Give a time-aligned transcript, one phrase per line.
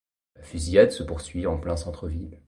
[0.35, 2.39] La fusillade se poursuit en plein centre-ville.